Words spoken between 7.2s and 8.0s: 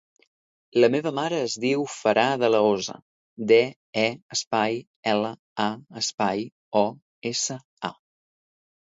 essa, a.